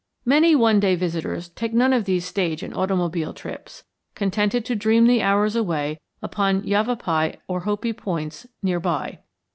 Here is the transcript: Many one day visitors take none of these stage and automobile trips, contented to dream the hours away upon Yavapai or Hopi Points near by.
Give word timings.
Many 0.25 0.55
one 0.55 0.79
day 0.79 0.95
visitors 0.95 1.49
take 1.49 1.75
none 1.75 1.93
of 1.93 2.05
these 2.05 2.25
stage 2.25 2.63
and 2.63 2.73
automobile 2.73 3.35
trips, 3.35 3.83
contented 4.15 4.65
to 4.65 4.75
dream 4.75 5.05
the 5.05 5.21
hours 5.21 5.55
away 5.55 5.99
upon 6.23 6.63
Yavapai 6.65 7.35
or 7.47 7.59
Hopi 7.59 7.93
Points 7.93 8.47
near 8.63 8.79
by. 8.79 9.19